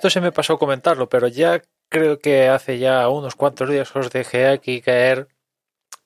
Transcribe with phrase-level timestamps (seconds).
[0.00, 1.60] esto se me pasó comentarlo, pero ya
[1.90, 5.28] creo que hace ya unos cuantos días os dejé aquí caer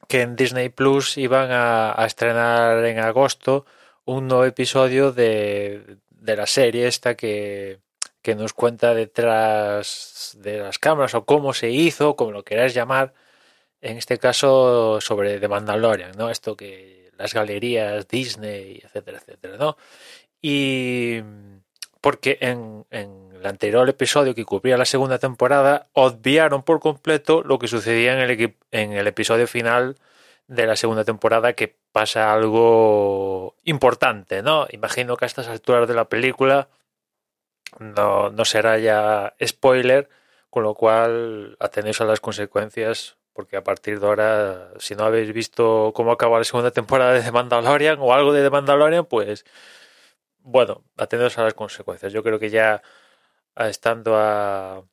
[0.08, 3.66] que en Disney Plus iban a, estrenar en agosto
[4.04, 7.78] un nuevo episodio de, de la serie esta que,
[8.20, 13.14] que nos cuenta detrás de las cámaras o cómo se hizo, como lo queráis llamar,
[13.80, 16.30] en este caso sobre The Mandalorian, ¿no?
[16.30, 19.76] Esto que las galerías Disney, etcétera, etcétera, ¿no?
[20.42, 21.22] Y
[22.04, 27.66] porque en, el anterior episodio que cubría la segunda temporada obviaron por completo lo que
[27.66, 29.96] sucedía en el, en el episodio final
[30.46, 34.66] de la segunda temporada que pasa algo importante, ¿no?
[34.70, 36.68] Imagino que a estas alturas de la película
[37.78, 40.10] no, no será ya spoiler,
[40.50, 45.32] con lo cual atenéis a las consecuencias porque a partir de ahora, si no habéis
[45.32, 49.46] visto cómo acaba la segunda temporada de The Mandalorian o algo de The Mandalorian, pues
[50.44, 52.12] bueno, atentos a las consecuencias.
[52.12, 52.82] Yo creo que ya
[53.56, 54.84] estando a,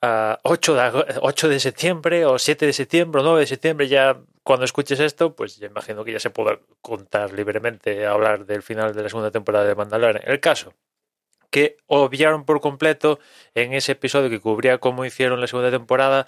[0.00, 4.20] a 8, de, 8 de septiembre o 7 de septiembre o 9 de septiembre, ya
[4.42, 8.94] cuando escuches esto, pues ya imagino que ya se podrá contar libremente, hablar del final
[8.94, 10.22] de la segunda temporada de Mandalorian.
[10.26, 10.74] El caso
[11.50, 13.20] que obviaron por completo
[13.54, 16.26] en ese episodio que cubría cómo hicieron la segunda temporada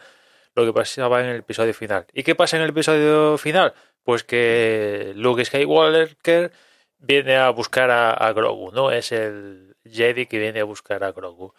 [0.55, 2.07] lo que pasaba en el episodio final.
[2.13, 3.75] ¿Y qué pasa en el episodio final?
[4.05, 6.53] Pues que Luke Skywalker
[6.99, 8.91] viene a buscar a, Grogu, ¿no?
[8.91, 11.55] Es el Jedi que viene a buscar a Grogu.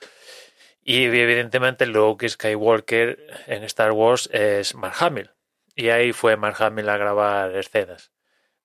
[0.82, 5.32] Y evidentemente Luke Skywalker en Star Wars es Mark Hamill.
[5.76, 8.12] Y ahí fue Mark Hamill a grabar escenas.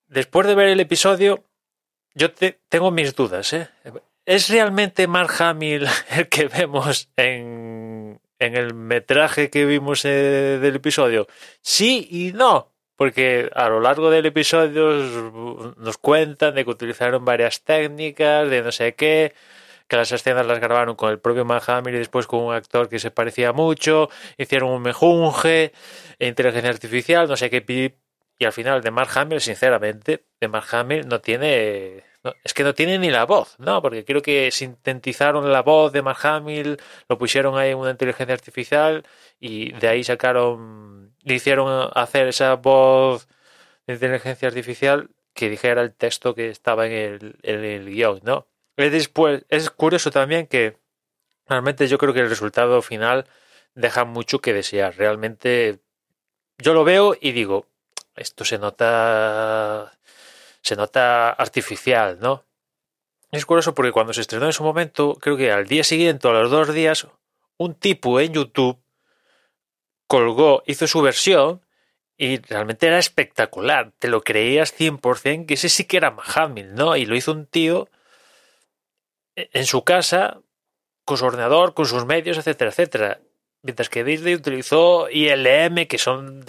[0.06, 1.44] Después de ver el episodio,
[2.14, 2.32] yo
[2.68, 3.68] tengo mis dudas, ¿eh?
[4.26, 10.76] ¿Es realmente Mark Hamill el que vemos en, en el metraje que vimos eh, del
[10.76, 11.26] episodio?
[11.62, 12.70] Sí y no
[13.00, 18.70] porque a lo largo del episodio nos cuentan de que utilizaron varias técnicas, de no
[18.72, 19.32] sé qué,
[19.88, 22.90] que las escenas las grabaron con el propio Mark Hamill y después con un actor
[22.90, 25.72] que se parecía mucho, hicieron un mejunje,
[26.18, 27.64] inteligencia artificial, no sé qué,
[28.38, 32.04] y al final de Mark Hamill, sinceramente, de Mark Hamill no tiene...
[32.44, 33.80] es que no tiene ni la voz, ¿no?
[33.82, 38.34] Porque creo que sintetizaron la voz de Mark Hamill, lo pusieron ahí en una inteligencia
[38.34, 39.04] artificial
[39.38, 43.28] y de ahí sacaron le hicieron hacer esa voz
[43.86, 48.46] de inteligencia artificial que dijera el texto que estaba en el, en el guion, ¿no?
[48.76, 50.76] Después, es curioso también que
[51.46, 53.26] realmente yo creo que el resultado final
[53.74, 54.96] deja mucho que desear.
[54.96, 55.80] Realmente
[56.58, 57.66] yo lo veo y digo,
[58.16, 59.92] esto se nota
[60.62, 62.44] se nota artificial, ¿no?
[63.32, 66.30] Es curioso porque cuando se estrenó en su momento, creo que al día siguiente o
[66.30, 67.06] a los dos días,
[67.56, 68.82] un tipo en YouTube
[70.06, 71.64] colgó, hizo su versión
[72.16, 73.92] y realmente era espectacular.
[73.98, 76.96] Te lo creías 100% que ese sí que era Mahamil, ¿no?
[76.96, 77.88] Y lo hizo un tío
[79.36, 80.40] en su casa,
[81.04, 83.20] con su ordenador, con sus medios, etcétera, etcétera.
[83.62, 86.44] Mientras que Disney utilizó ILM, que son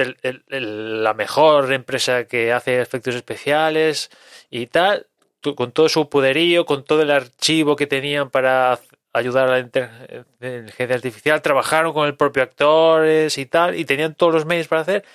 [0.48, 4.10] la mejor empresa que hace efectos especiales
[4.50, 5.08] y tal,
[5.56, 8.80] con todo su poderío, con todo el archivo que tenían para
[9.14, 14.34] ayudar a la inteligencia artificial, trabajaron con el propio actores y tal, y tenían todos
[14.34, 15.06] los medios para hacer.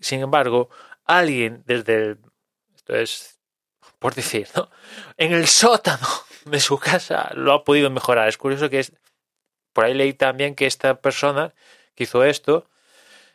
[0.00, 0.70] sin embargo,
[1.04, 2.18] alguien desde el,
[2.74, 3.38] esto es
[3.98, 4.68] por decir, ¿no?
[5.16, 6.08] En el sótano
[6.44, 8.28] de su casa lo ha podido mejorar.
[8.28, 8.92] Es curioso que es,
[9.72, 11.54] por ahí leí también que esta persona
[11.94, 12.66] que hizo esto,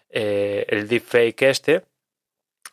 [0.10, 1.86] eh, el deepfake este,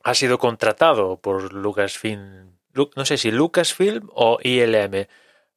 [0.03, 2.59] ha sido contratado por Lucasfilm,
[2.97, 5.07] no sé si Lucasfilm o ILM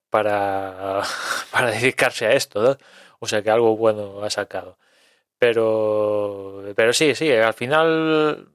[0.09, 1.01] para,
[1.51, 2.77] para dedicarse a esto, ¿no?
[3.19, 4.77] O sea que algo bueno ha sacado.
[5.39, 8.49] Pero, pero sí, sí, al final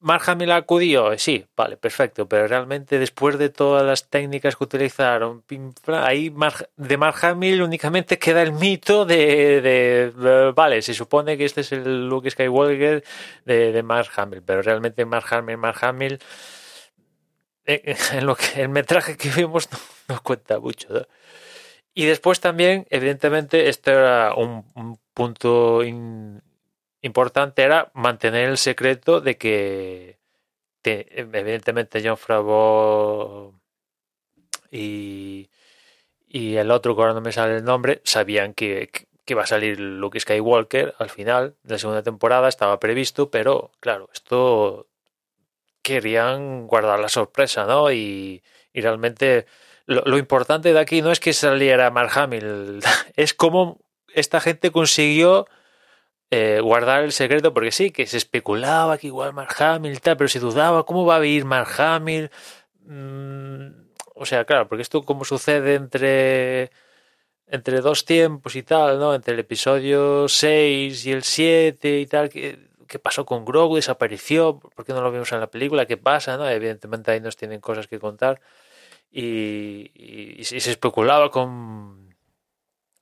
[0.00, 5.44] Mark acudió, sí, vale, perfecto, pero realmente después de todas las técnicas que utilizaron,
[5.88, 6.32] ahí
[6.76, 11.72] de Mark Hamill únicamente queda el mito de, de, vale, se supone que este es
[11.72, 13.04] el Luke Skywalker
[13.44, 14.10] de, de Mark
[14.46, 16.18] pero realmente Mark Hamill, Mark Hamill
[18.12, 19.68] en lo que el metraje que vimos
[20.08, 21.06] no, cuenta mucho.
[21.94, 25.82] Y después también, evidentemente, esto era un, punto
[27.02, 30.18] importante, era mantener el secreto de que,
[30.82, 33.54] evidentemente John Favreau
[34.70, 35.50] y,
[36.28, 39.42] y el otro, que ahora no me sale el nombre, sabían que, que, que iba
[39.42, 44.88] a salir Luke Skywalker al final de la segunda temporada, estaba previsto, pero claro, esto
[45.82, 47.92] querían guardar la sorpresa, ¿no?
[47.92, 48.42] Y,
[48.74, 49.46] realmente
[49.86, 52.80] lo, importante de aquí no es que saliera Mark Hamill,
[53.16, 53.80] es cómo
[54.14, 55.46] esta gente consiguió
[56.30, 60.28] eh, guardar el secreto, porque sí, que se especulaba que igual Mark Hamill tal, pero
[60.28, 62.30] se dudaba cómo va a ir Mark Hamill.
[62.84, 63.68] Mm,
[64.14, 66.70] o sea, claro, porque esto como sucede entre
[67.50, 69.14] entre dos tiempos y tal, ¿no?
[69.14, 72.58] Entre el episodio 6 y el 7 y tal, ¿qué,
[73.02, 73.76] pasó con Grogu?
[73.76, 74.58] ¿Desapareció?
[74.60, 75.86] ¿Por qué no lo vimos en la película?
[75.86, 76.36] ¿Qué pasa?
[76.36, 76.48] ¿no?
[76.48, 78.40] Evidentemente ahí nos tienen cosas que contar.
[79.10, 82.09] Y se especulaba con,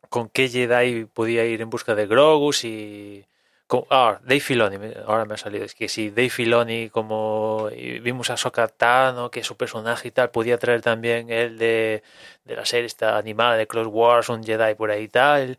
[0.08, 3.26] con qué Jedi podía ir en busca de Grogu, si
[3.66, 4.76] con, ah, Dave Filoni,
[5.06, 7.68] ahora me ha salido, es que si Dave Filoni, como
[8.02, 12.02] vimos a Sokatano, que su personaje y tal, podía traer también el de,
[12.44, 15.58] de la serie esta animada de Close Wars, un Jedi por ahí y tal.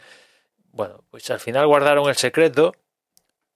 [0.72, 2.75] Bueno, pues al final guardaron el secreto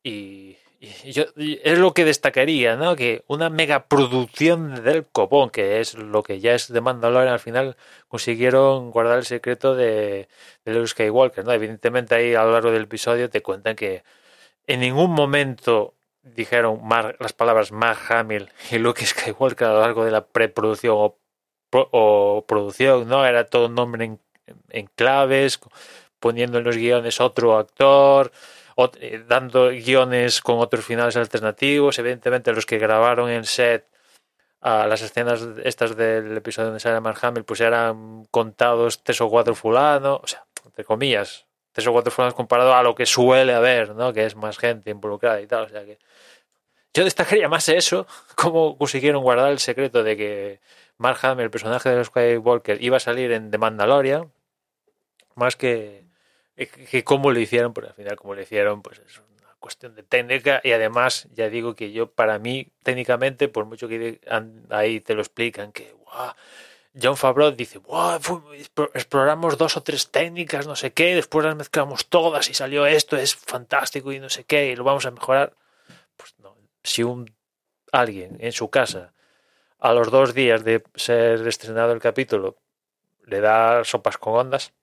[0.04, 0.58] y
[1.06, 2.96] yo, es lo que destacaría, ¿no?
[2.96, 7.78] Que una megaproducción del copón, que es lo que ya es de Mandalorian, al final
[8.10, 10.28] consiguieron guardar el secreto de,
[10.66, 11.54] Luke Skywalker, ¿no?
[11.54, 14.04] Evidentemente ahí a lo largo del episodio te cuentan que
[14.68, 15.94] en ningún momento
[16.24, 16.82] dijeron
[17.20, 21.14] las palabras Mark Hamill y Luke Skywalker a lo largo de la preproducción
[21.72, 23.26] o, producción, ¿no?
[23.26, 24.18] Era todo un nombre
[24.70, 25.60] en, claves,
[26.20, 28.32] poniendo en los guiones otro actor,
[29.00, 32.00] eh, dando guiones con otros finales alternativos.
[32.00, 33.88] Evidentemente, los que grabaron en set
[34.62, 39.30] a las escenas estas del episodio donde sale Mark Hamill, pues eran contados tres o
[39.30, 43.54] cuatro fulanos, o sea, entre comillas, tres o cuatro formas comparado a lo que suele
[43.54, 44.14] haber, ¿no?
[44.14, 45.66] Que es más gente involucrada y tal.
[45.66, 46.00] O sea que
[46.94, 50.60] yo destacaría más eso, cómo consiguieron guardar el secreto de que
[50.98, 54.32] Mark Hamill, el personaje de los Skywalker, iba a salir en The Mandalorian,
[55.36, 56.06] más que,
[56.56, 60.04] que cómo lo hicieron, pero al final cómo lo hicieron, pues es una cuestión de
[60.04, 64.20] técnica y además ya digo que yo para mí técnicamente, por mucho que
[64.70, 66.34] ahí te lo explican, que wow,
[67.02, 68.20] John Favreau dice, wow,
[68.94, 73.18] exploramos dos o tres técnicas, no sé qué, después las mezclamos todas y salió esto,
[73.18, 75.56] es fantástico y no sé qué, y lo vamos a mejorar.
[76.18, 77.34] Pues no, si un
[77.92, 79.14] alguien en su casa
[79.80, 82.58] a los dos días de ser estrenado el capítulo
[83.26, 84.74] le da sopas con ondas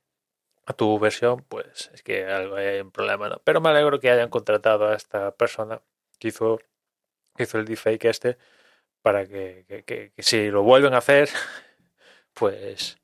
[0.74, 3.40] tu versión, pues es que algo hay un problema, ¿no?
[3.44, 5.82] Pero me alegro que hayan contratado a esta persona
[6.18, 6.60] que hizo,
[7.36, 8.38] que hizo el deepfake este
[9.02, 11.30] para que, que, que, que si lo vuelven a hacer
[12.34, 12.98] pues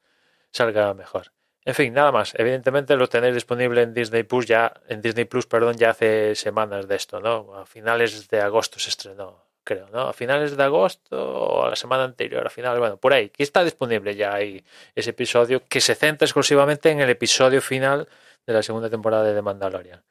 [0.52, 1.32] salga mejor.
[1.66, 2.34] En fin, nada más.
[2.36, 6.86] Evidentemente lo tenéis disponible en Disney Plus ya, en Disney Plus, perdón, ya hace semanas
[6.86, 7.54] de esto, ¿no?
[7.56, 10.02] A finales de agosto se estrenó, creo, ¿no?
[10.08, 13.42] A finales de agosto o a la semana anterior, a finales, bueno, por ahí, que
[13.42, 14.64] está disponible ya ahí
[14.94, 18.08] ese episodio que se centra exclusivamente en el episodio final
[18.46, 20.02] de la segunda temporada de The Mandalorian.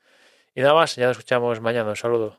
[0.55, 1.89] Y nada más, ya nos escuchamos mañana.
[1.89, 2.37] Un saludo.